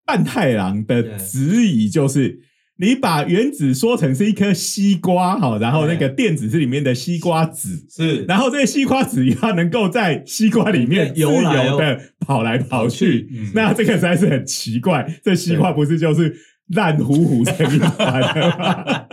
[0.05, 2.39] 半太郎的质疑就是，
[2.79, 8.25] 你把原子说成是一颗西瓜，哈，然后那个电子是里面的西瓜籽，是。
[8.25, 11.31] 然后这个西瓜籽它能够在西瓜里面自由
[11.79, 13.53] 的跑来跑去，嗯。
[13.55, 16.35] 那这个实在是很奇怪，这西瓜不是就是
[16.75, 18.35] 烂糊糊成一团。
[18.35, 19.07] 的吗？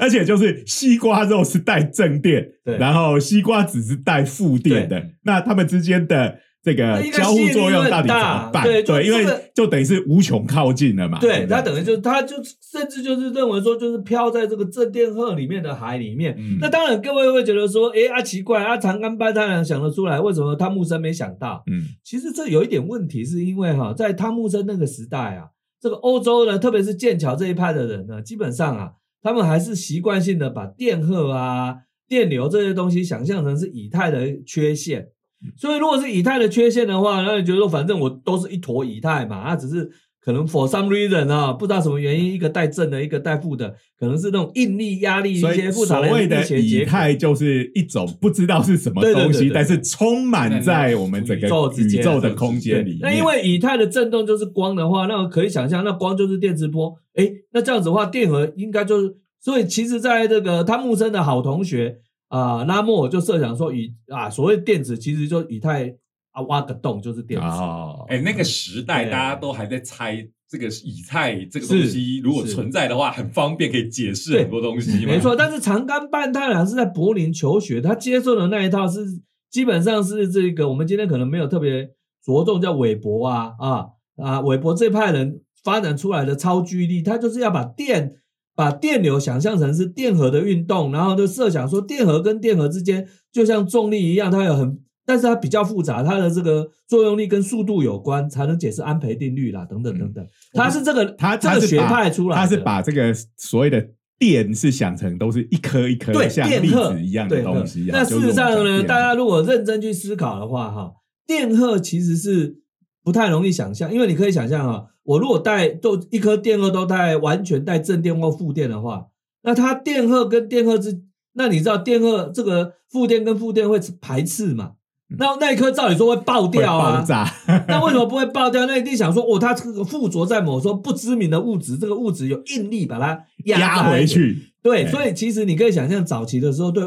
[0.00, 2.76] 而且就是西瓜肉是带正电，对。
[2.78, 8.64] 然后西瓜籽是带负电的，那它们之间的这个交互作用到底怎么办？
[8.64, 9.24] 对因为
[9.54, 11.20] 就等于是无穷靠近了嘛。
[11.20, 16.34] 不对他等于就是他就甚至就是认为说，就是飘在这个正电荷里面的海里面。
[16.36, 21.62] 嗯那当然，各位会觉得说，诶啊奇怪啊，长安班太郎想得出来，为什么汤姆森没想到？
[21.70, 25.50] 嗯其实这有一点问题，是因为哈，在汤姆森那个时代啊，
[25.80, 28.90] 这个欧洲呢，特别是剑桥这一派的人呢，基本上啊，
[29.22, 31.76] 他们还是习惯性的把电荷啊、
[32.08, 35.10] 电流这些东西想象成是以太的缺陷。
[35.56, 39.88] 所以，如果是以太的缺陷的话，那你觉得说，反正我都是一坨以太嘛，它只是
[40.20, 46.90] 可能 for some reason 啊，不知道什么原因，一个带正的，一个带负的，可能是那种应力、压力一些复杂所谓的以力学结果。
[46.90, 52.98] 太就是一种不知道是什么东西，对对对对但是充满在我们整个宇宙之宇间宙的空间里面。
[53.02, 56.92] 那因为以太的振动就是光的话，那可以想象，那光就是电磁波。
[57.14, 65.94] 诶，那这样子的话，电荷应该就是，所以其实在这个汤姆森的好同学啊、拉莫尔就设想说以啊，所谓电子其实就以太
[66.32, 67.46] 啊挖个洞就是电子。
[67.46, 75.06] 哦，哎，那个时代大家都还在猜这个以太这个东西，如果存在的话，很方便可以解释很多东西。
[75.06, 79.04] 没错，但是长冈半太郎是在柏林求学，他接受的那一套是
[79.50, 81.88] 基本上是这个我们今天可能没有特别
[82.24, 83.86] 着重叫韦伯啊啊
[84.16, 88.16] 啊韦伯这派人发展出来的超距力，他就是要把电
[88.56, 94.80] 把电流想象成是电荷的运动，然后就设想说电荷跟电荷之间就像重力一样，它有很。
[95.08, 100.26] 但是它比较复杂，它的这个作用力跟速度有关，才能解释安培定律啦，等等等等。
[100.52, 103.86] 它是这个它这个学派出来的，他是把这个所谓的
[104.18, 107.90] 电是想成都是一颗一颗对像粒子一样的东西啊。
[107.92, 110.92] 那事实上呢，大家如果认真去思考的话，哈，
[111.24, 112.56] 电荷其实是
[113.04, 119.06] 不太容易想象，因为你可以想象啊，我如果带都一颗电荷都带完全带正电或负电的话，
[119.42, 121.00] 那它电荷跟电荷之，
[121.32, 124.72] 那你知道电荷这个负电跟负电会排斥嘛？
[125.18, 127.32] 那那一颗照理说会爆掉啊，爆炸，
[127.68, 128.66] 那为什么不会爆掉？
[128.66, 134.52] 那一定想说，哦，它这个附着在某说不知名的物质，这个物质有应力把它压回去。
[134.62, 134.90] 对，对。
[134.90, 136.82] 所以其实你可以想象早期的时候对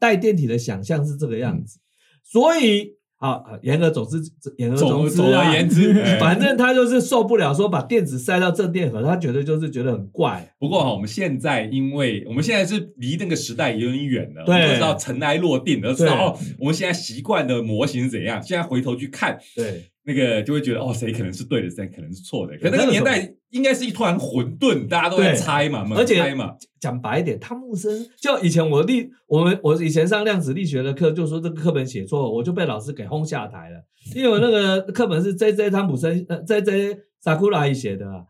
[0.00, 1.78] 带电体的想象是这个样子，
[2.24, 4.16] 所以好，言而总之，
[4.56, 10.50] 言而总总之总而啊，言之， 哎反正他就是受不了，说把电子塞到正电荷，他觉得就是觉得很怪。
[10.58, 18.42] 不过哈，我们现在因为我们现在是离那个时代有点远了，对我们就知道尘埃落定了，知道哦，我们现在习惯的模型是怎样。
[18.42, 22.56] 现在回头去看，对，那个就会觉得哦，谁可能是对的，谁可能是错的。
[22.58, 26.54] 可那个年代应该是一团混沌，大家都在猜嘛，猛而且猜嘛。
[26.80, 33.84] 讲白一点，汤姆森就以前我力我们我以前上量子力学的课，就说这个课本写错，我就被老师给轰下台了，
[34.14, 38.24] 因为我那个课本是 J J 汤姆森呃 J J 萨库拉写的啊。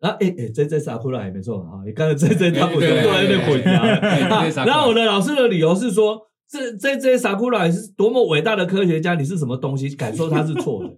[0.00, 6.20] 啊，哎哎，J J 萨库拉也没错啊，你刚才 J J 汤姆森对对突然有点混淆然后我的老师的理由是说，
[6.54, 10.90] 这 J J 萨库拉是多么伟大的科学家，你是什么东西，敢说他是错的？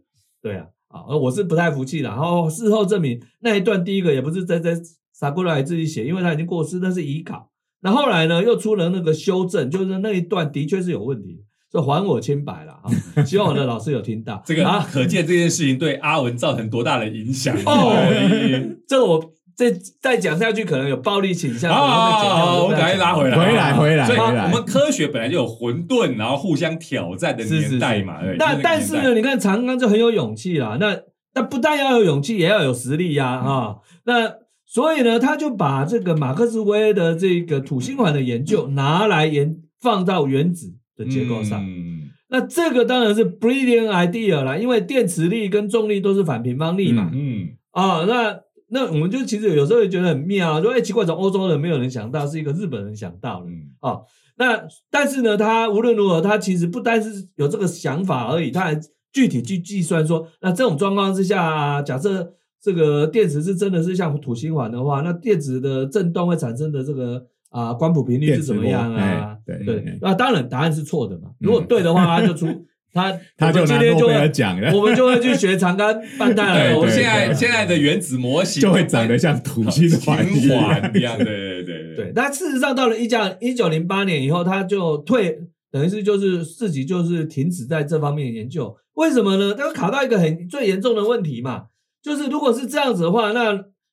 [0.43, 2.11] 对啊，啊，我是不太服气的。
[2.11, 4.79] 然后事后证明那一段第一个也不是在在
[5.13, 7.49] 萨库拉自己写，因为他已经过世，那是遗稿。
[7.81, 11.43] 那后来呢，又出了那个修正，就是那一段的确是有问题的，
[11.73, 12.93] 就还我清白了啊！
[13.25, 14.87] 希望我的老师有听到这个啊。
[14.93, 28.23] 可见这件事情对阿文造成多大的影响哦哎 这个我再再讲下去，可能有暴力倾向，可能会剪掉好，我们赶紧拉回来，回来回来所以我们科学本来就有混沌，然后互相挑战的年代嘛。
[28.23, 30.77] 对那但是呢，你看长刚就很有勇气啦。
[30.79, 30.99] 那
[31.35, 34.31] 那不但要有勇气，也要有实力呀啊、那
[34.67, 41.65] 所以呢，他就把这个马克思韦的这个土星环的研究拿来研放到原子的结构上。
[41.65, 41.87] 嗯
[42.29, 47.09] 那这个当然是 brilliant idea 啦，因为电磁力跟重力都是反平方力嘛。
[47.15, 53.51] 嗯，啊、那那我们就其实有时候会觉得很妙，说哎奇怪，从欧洲人没有人想到，是一个日本人想到的。
[53.51, 54.05] 嗯哦，
[54.37, 58.81] 那但是呢，他无论如何，他其实不单是有这个想法而已，他还
[59.13, 69.01] 具体去计算说，那这种状况之下，假设这个电池是真的是像土星环的话，那电池的振动会产生的这个啊、光谱频率是怎么样啊？
[69.01, 71.31] 哎对对哎，那当然答案是错的嘛。
[71.39, 72.47] 如果对的话，他就出
[72.97, 76.79] 他他就我们今天就会奖了，我们就会去学长杆半带对，了。
[76.79, 85.39] 我们对现在现在的原子模型就会长得像土星环一星样环一样，对对对对，那事实上到了一九一九零八年以后，他就退，
[85.71, 88.75] 等于是就是自己就是停止在这方面研究。
[88.95, 89.55] 为什么呢？
[89.55, 91.67] 他考到一个很最严重的问题嘛，
[92.03, 93.53] 就是如果是这样子的话，那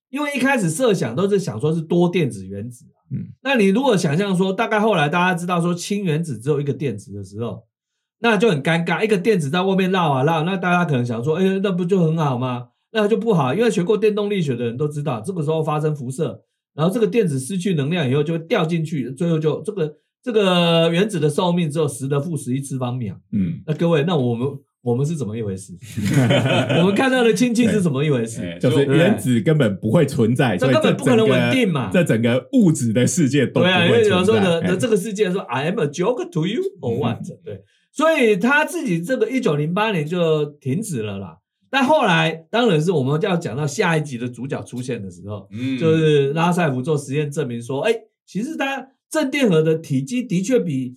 [0.09, 7.63] 因为一开始设想都是想说是多电子原子啊，嗯，那你如果想象说，大概后来大家知道说氢原子只有一个电子的时候，
[8.23, 12.69] 那就很尴尬，一个电子在外面绕啊绕，那大家可能想说，哎，那不就很好吗？
[12.93, 16.39] 那就不好，因为学过电动力学的人都知道，这个时候发生辐射，
[16.73, 23.13] 然后这个电子失去能量以后就会掉进去，最后就这个这个原子的寿命只有十的负十一次方秒。
[23.33, 24.47] 嗯，那各位，那我们
[24.83, 25.73] 我们是怎么一回事？
[26.79, 28.41] 我们看到的氢气是怎么一回事？
[28.41, 37.17] 哎就是原子根本不会存在，这根本不可能稳定嘛这整个物质的世界都不对啊，因会为有时候存在呢，哎这个世界说 I am a joke to you or 嗯 what？
[37.43, 41.38] 对，所以他自己这个一九零八年就停止了啦。
[41.69, 47.93] 但后来当然是我们要讲到下一集的主角出现的时候，嗯就是拉塞夫做实验证明说，哎，
[48.27, 50.95] 其实它正电荷的体积的确比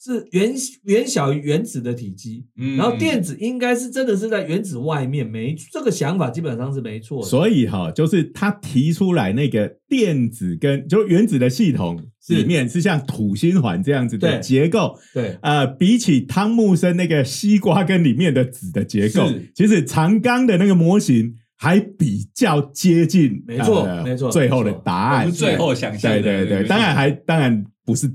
[0.00, 7.28] 是远远小于原子的体积，嗯然后电子应该是真的是在原子外面，没这个想法基本上是没错的。
[7.28, 15.36] 所以哈，就是他提出来那个电子跟就原子的系统里面是像土星环这样子的结构，对。
[15.42, 25.20] 呃，比起汤姆森那个西瓜跟里面的籽的结构，其实长纲的那个模型还比较接近，没错呃没错最后的答案。
[25.20, 28.14] 我们，最后想象对对对，当然还当然不是不。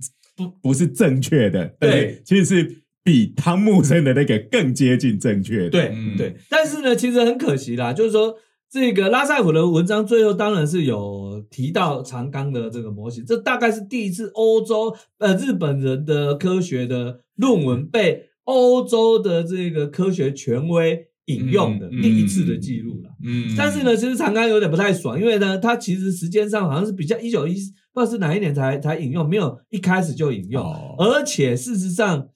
[0.64, 6.18] 不是正确的，对，其实是比汤姆森的那个更接近正确的，对、嗯。
[6.18, 8.36] 对，但是呢，其实很可惜啦，就是说
[8.74, 23.12] 这个拉塞夫的文章最后当然是有提到长冈的这个模型，这大概是第一次欧洲呃日本人的科学的论文被欧洲的这个科学权威引用的第一次的记录了。
[23.24, 27.54] 嗯但是呢，其实长冈有点不太爽，因为呢，它其实时间上好像是比较一九一，
[27.94, 32.30] 不知道是哪一年才才引用，没有一开始就引用，哦而且事实上。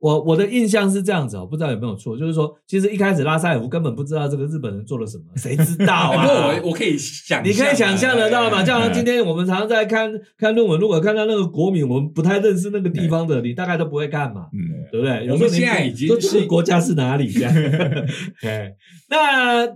[0.00, 6.22] 我我的印象是这样子哦，不知道有没有错，就是说，其实一开始拉塞尔夫根本不知道这个日本人做了什么，谁知道哎啊？
[6.22, 8.58] 不过我我可以想你可以想象得到嘛？
[8.60, 14.46] 哎就好像今天我们常常在看看论文，如果看到那个国民，我们不太认识那个地方的，你大概都不会看嘛。
[14.52, 14.60] 嗯，
[14.92, 15.26] 对不对？
[15.26, 17.52] 有我们现在已经说这是个国家是哪里这样？
[18.40, 18.74] 对，
[19.10, 19.66] 那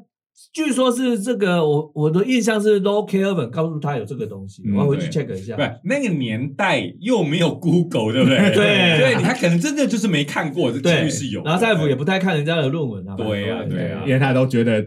[0.53, 5.63] 据说是这个，我我的印象是 Low Kelvin 告诉他有这个东西，嗯我要回去 check 一下不。
[5.63, 8.38] 是那个年代又没有 Google，对不对？
[8.55, 11.42] 对所以他可能真的就是没看过，这几对率是有。
[11.42, 13.15] 然后塞夫也不太看人家的论文啊。
[13.17, 14.85] 对啊对啊因为他都觉得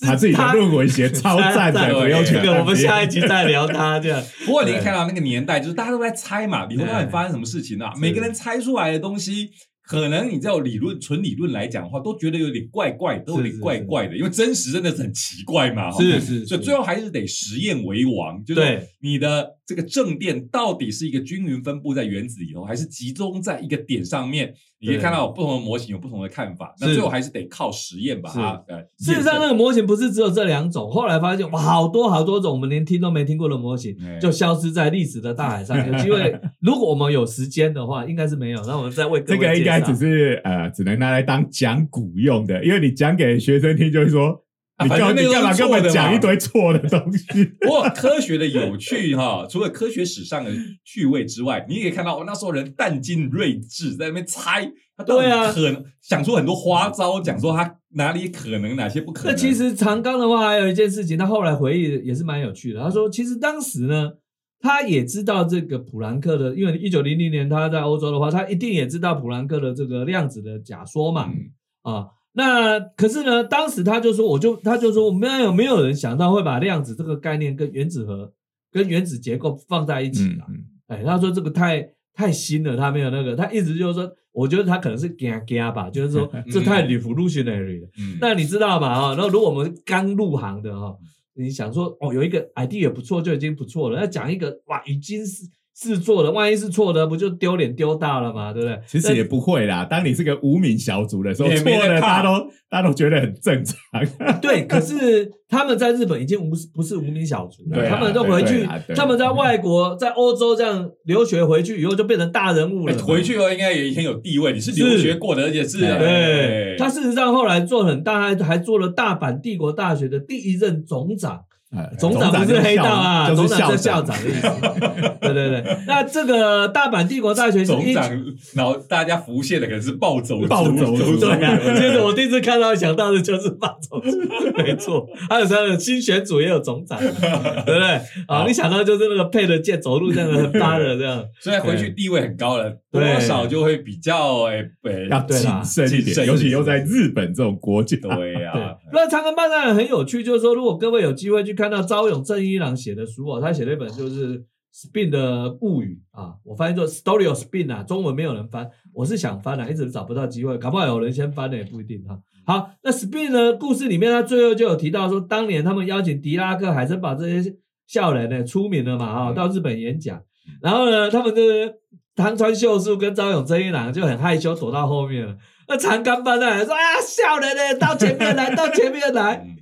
[0.00, 4.22] 他自己的他论文写超赞的，赞不用去这个我们下一集集再聊他 这样。
[4.46, 7.92] 不过你看到那个年代，就是大家都在猜嘛，里头到底发生什么事情啊？
[8.00, 9.50] 每个人猜出来的东西
[9.86, 15.90] 可能你知道理论纯理论来讲的话，都觉得有点怪怪，都有点怪怪的，因为真实真的是很奇怪嘛。
[15.90, 16.02] 哈。
[16.02, 24.54] 是是，所以最后还是得实验为王，就是你的这个正电到底是一个均匀分布在原子里头，还是集中在一个点上面？
[24.78, 28.78] 你可以看到有不同的模型有不同的看法，那最后还是得靠实验把它呃。
[28.98, 35.76] 事实上，那验个模型不是只有这两种，后来发现哇，好多好多种我们连听都没听过的模型哎就消失在历史的大海上。
[35.78, 38.62] 有机会， 如果我们有时间的话，应该是没有。
[38.66, 44.44] 那我们再为各这个应该只是呃，只能拿来当讲古用的，因为你讲给学生听，就会说
[44.84, 47.44] 你干啊反正那个你干嘛跟我讲一堆错的东西？
[47.62, 50.50] 不过科学的有趣哈，除了科学史上的
[50.84, 54.70] 趣味之外，你也可以看到，哦那时候人弹尽睿智，在那边猜
[55.06, 59.32] 对啊可能想出很多花招，讲说他哪里可能，哪些不可能。
[59.32, 62.80] 那其实长冈的话，还有一件事情，他后来回忆也是蛮有趣的。
[62.80, 64.12] 他说，其实当时呢，
[64.60, 71.30] 他也知道这个普朗克的，因为一九零零年他在欧洲的话，他一定也知道普朗克的这个量子的假说嘛。
[71.32, 71.50] 嗯
[71.82, 72.06] 啊，
[72.38, 78.30] 那可是呢，当时他就说，我就他就说，我们有没有人想到会把量子这个概念跟原子核、
[78.70, 80.44] 跟原子结构放在一起啊？
[80.50, 87.88] 嗯嗯哎，他说这个太太新了，他没有那个，他一直就是说，我觉得他可能是惊惊吧，就是说 这太 revolutionary 了。
[87.98, 88.94] 嗯那你知道嘛？
[88.94, 90.94] 哈，然后如果我们刚入行的哈，
[91.34, 95.42] 你想说哦，有一个 idea 不错就已经不错了，要讲一个哇，已经是
[95.78, 98.50] 是错的，万一是错的，不就丢脸丢大了嘛？
[98.50, 98.80] 对不对？
[98.86, 99.84] 其实也不会啦。
[99.84, 103.76] 当你是个无名小卒的时候， 也错了，没人怕大家都大家都觉得很正常。
[104.40, 121.42] 对，可是他们在日本已经无不是无名小卒了，啊他们都回去他们在外国，在欧洲这样留学回去以后就变成大人物了回去后应该也很有地位，你是留学过的，而且是对他事实上后来做很大，还还做了大阪帝国大学的第一任总长。
[121.76, 124.16] 呃总长不是黑道啊，就是总长是校长。
[124.22, 124.48] 的意思。
[125.20, 128.10] 对对对，那这个大阪帝国大学是总长，
[128.54, 134.16] 然后大家浮现的可能是暴走族暴走族对啊，接着我第一次看到想到的就是暴走族，
[134.56, 137.82] 没错，还有他的新选组也有总长，对不对？
[138.26, 147.96] 啊，好你想到就是那个配的剑走路这样的很搭的这样，所以回去地位很高了，多少就会比较哎哎要谨慎一点，尤其又在日本这种国家。
[148.02, 148.65] 对对呀，。
[148.96, 154.40] 那长庚办当然很有趣，就是说，如果各位有机会去看到朝勇正一郎写的书哦，他写了一本就是
[154.74, 162.18] 《Spin 的物语》啊，我翻译做《Story of Spin》啊，中文没有人翻，我是想翻啊，一直找不到机会，搞不好有人先翻的也不一定哈。
[162.46, 167.54] 好，那 Spin 呢故事里面，他最后就有提到说，当年他们邀请狄拉克、海森堡这些
[167.86, 170.22] 校人呢出名了嘛啊，嗯到日本演讲，
[170.62, 171.74] 然后呢，他们就是
[172.14, 175.36] 汤川秀树跟朝勇正一郎就很害羞躲到后面了。
[175.68, 179.44] 那长冈班的人说：“哎呀，笑人呢，到前面来，到前面来。
[179.46, 179.56] ”嗯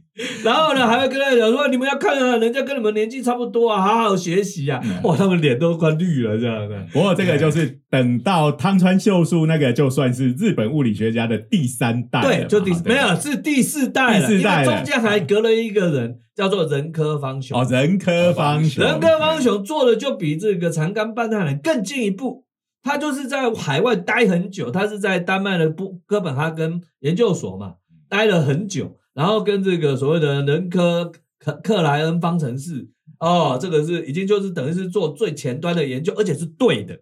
[0.45, 4.81] 然后呢，还会跟他讲说：“你们要看啊，人家跟你们年纪差不多啊，好好学习啊。
[4.85, 6.87] 嗯哇，他们脸都快绿了，这样的。
[6.93, 12.27] 不过这个就是等到汤川秀树那个，就算是日本物理学家的第三代了。
[12.29, 17.61] 对，就第对没有是第四代了，第四代了因为中间还隔了一个人，叫做仁科方雄。
[17.61, 22.44] 哦，人科方雄，仁科方雄做的就比这个长冈半太人更进一步，
[22.85, 27.77] 他就是在海外待很久，他是在丹麦的布哥本哈根研究所嘛，
[28.09, 32.91] 待了很久，然后跟这个所谓的人科克克莱恩方程式。
[33.25, 36.95] 哦，这个是已经就是等于是做最前端的研究，而且是对的，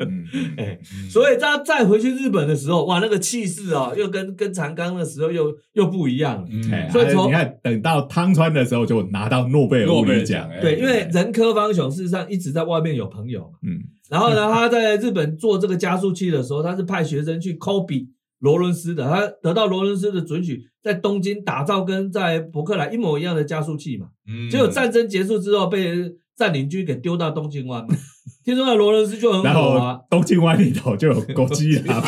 [0.58, 0.78] 哎，
[1.10, 18.08] 所以他再回去日本的时候，哇，那个气势哦，又跟跟长冈的时候又又不一样嗯，所以从你看，等到汤川的时候就拿到诺贝尔物理奖，哎对，因为人科方雄事实上一直在外面有朋友嘛，嗯，然后呢，他在日本做这个加速器的时候，他是派学生去 copy
[18.40, 24.08] 罗伦斯的，他得到罗伦斯的准许，在东京打造跟在伯克莱一模一样的加速器嘛。
[24.26, 27.94] 嗯结果战争结束之后，被占领军给丢到东京湾嘛。
[28.42, 32.00] 听说那罗伦斯就很火啊，东京湾里头就有狗基拉，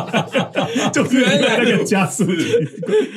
[0.90, 2.48] 就是因为那个加速器，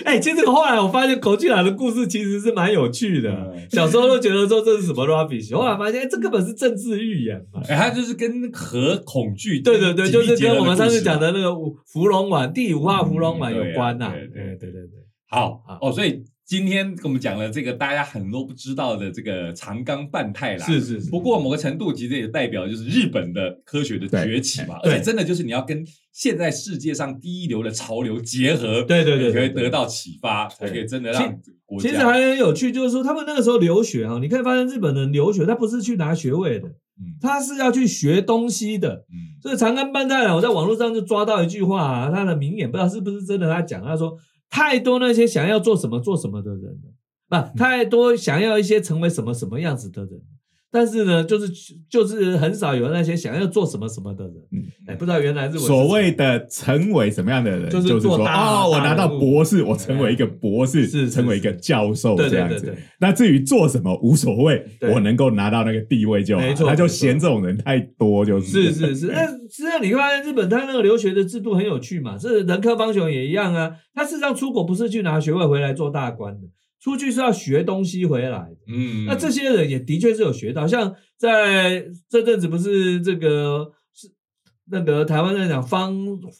[0.03, 3.31] 哎、其实后来我发现口气兰的故事其实是蛮有趣的。
[3.31, 7.61] 嗯小时候都觉得说这是什么 rubbish，后来发现、哎这根本是政治预言嘛。
[7.69, 11.31] 哎，他就是跟核恐惧，对对对，就是跟我们上次讲的。
[11.31, 14.99] 那个五芙蓉丸第五话芙蓉丸有关呐、嗯对啊对对对对对。
[15.29, 21.11] 好好哦，所以今天跟我们讲了这个大家很多不知道的这个长冈半太郎，是是是。
[21.11, 24.93] 不过某个程度其实也代表就是日本的科学的崛起嘛，对。
[24.93, 31.87] 而且真的就是你要跟现在世界上第一流的潮流结合，对对对你才会得到启发，才可以真的其让国家。
[31.87, 37.13] 其实还很有趣，就是说他们那个时候留学啊，你可以发现日本人留学，他不是去拿学位的，嗯。
[37.21, 39.05] 他是要去学东西的。
[39.11, 39.37] 嗯。
[39.39, 44.17] 所以长冈半太郎，我在网络上就抓到一句话啊，他的名言不知道是不是真的，他讲他说
[44.49, 46.79] 太多那些想要做什么做什么的人
[47.29, 50.21] 了，不，太多想要一些成为什么什么样子的人，
[50.71, 51.51] 但是呢，就是
[51.89, 62.55] 就是很少有那些想要做什么什么的人，嗯哎，不知道原来所谓的成为什么样的人，就是就是说哦，我拿到博士，我成为一个博士，是是成为一个教授对这样子。
[62.55, 62.83] 对对对。
[62.99, 64.63] 那至于做什么无所谓，
[64.93, 66.53] 我能够拿到那个地位就好没。
[66.53, 68.71] 错他就嫌这种人太多，就是。
[68.71, 73.71] 是是是，那实际上你会发现日本他那个留学的制度很有趣嘛，是人科方雄也一样啊。
[73.95, 76.47] 他事实上出国不是去拿学位回来做大官的，
[76.81, 78.57] 出去是要学东西回来的。
[78.67, 84.07] 嗯，那这些人也的确是有学到，像在这阵子不是这个是
[84.71, 85.93] 那个台湾在讲方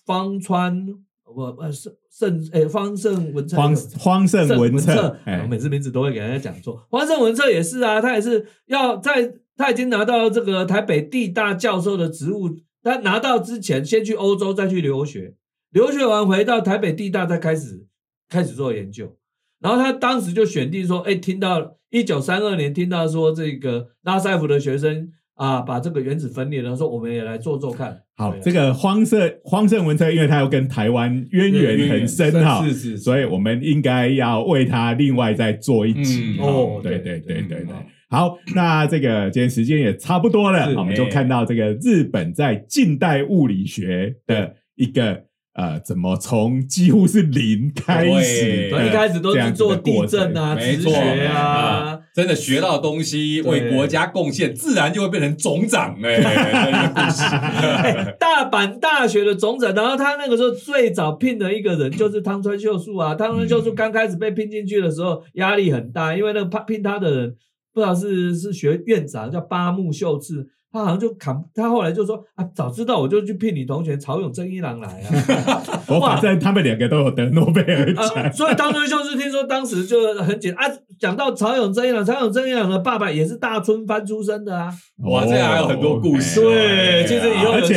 [0.05, 0.87] 方川，
[1.25, 6.87] 我呃盛盛诶方盛文策方方盛文策我每次名字都会给人家讲错。
[6.89, 12.49] 方盛文策也是啊，他也是要在他已经拿到这个台北地大教授的职务，
[12.81, 15.35] 他拿到之前先去欧洲，再去留学，
[15.71, 17.85] 留学完回到台北地大，再开始
[18.29, 19.17] 开始做研究。
[19.61, 27.97] 然后他当时就选定说，哎，听到一九三二年听到说这个拉塞夫的学生啊，把这个原子分裂了，说我们也来做做看。
[28.15, 36.79] 好，这个荒盛荒盛文策，因为他又跟台湾渊源很深哈，是是是，所以我们应该要为他另外再做一集嗯哦。
[36.83, 37.85] 对哦对对对对对嗯。
[38.09, 45.23] 好，那这个今天时间也差不多了，我们就看到这个日本在近代物理学的一个
[45.59, 55.99] 呃，怎么从几乎是零开始对一开始都是做地震啊、没错磁学啊，真的学到东西，对为国家贡献，自然就会变成总长。
[56.01, 56.15] 哎
[58.17, 63.13] 大阪大学的总长，然后他那个时候最早聘的一个人就是汤川秀树啊。
[63.15, 67.35] 汤川秀树刚开始被聘进去的时候，压力很大，因为那个聘他的人
[67.73, 75.61] 不知道是是学院长叫八木秀次，他好像就扛，他后来就说啊，早知道我就去聘你同学曹永正一郎来啊。
[75.89, 80.65] 我反正他们两个都有得诺贝尔啊，奖，所以汤川秀次听说当时就很紧啊。
[80.99, 84.69] 讲到曹永正一郎，曹永正一郎的爸爸也是大春藩出身的啊。
[85.05, 87.73] 哇这还有很多故事哦对，其实以后有机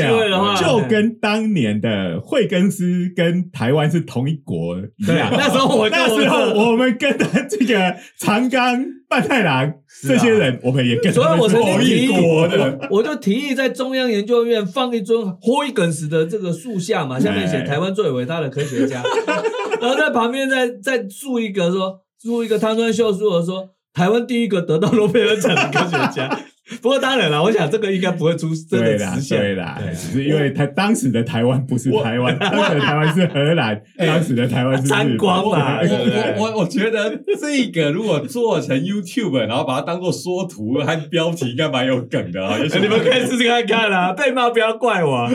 [0.61, 5.31] 就跟当年的惠更斯跟台湾是同一国一样。
[5.33, 9.71] 那时候我跟那时候我们跟他这个长冈半太郎
[10.09, 12.11] 这些人，我们也跟所以我曾经提议。
[12.11, 19.03] 我我就提议在中央研究院放一尊霍伊根斯的这个树下嘛，下面写哎台湾最伟大的科学家，
[19.83, 26.41] 然后在旁边再再竖一个说竖一个汤川秀树的说台湾第一个得到诺贝尔奖的科学家。
[26.81, 29.39] 不过当然了，我想这个应该不会出真对啦，的实现。
[29.39, 42.57] 对啦，只是因为他当时的台湾不是台湾，当时的台湾是荷兰，当时的台湾是日光嘛 我我我我觉得这个如果做成 YouTube，然后把它当做缩图和标题，应该蛮有梗的啊。
[42.63, 45.29] 你们可以试试看看啦，被骂不要怪我。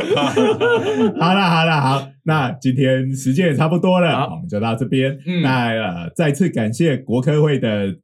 [1.19, 5.17] 好了，好了，好，那今天时间也差不多了，我们就到这边。
[5.25, 7.95] 嗯那呃，再次感谢国科会的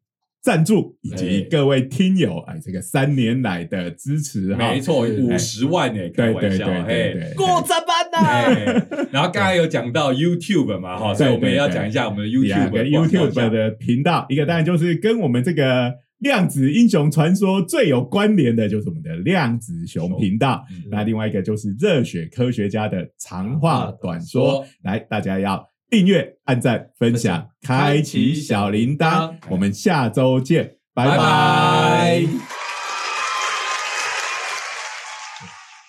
[0.44, 4.74] 赞助，以及各位听友哎，这个三年来的支持哈。
[4.74, 8.28] 没错，五十万哎，开对玩笑，对对对过这班呐！
[8.28, 20.66] 哎，然后刚才有讲到 YouTube 嘛，哈，所以我们也要讲一下我们的 YouTube 跟 YouTube 的频道，一个当然就是跟我们这个量子英雄传说最有关联的，就是我们的量子熊频道。
[20.70, 20.90] 嗯。
[20.92, 29.32] 那另外一个就是热血科学家的长话短说，来，大家要订阅、按赞、分享、开启小铃铛。
[29.48, 32.26] 我们下周见，拜拜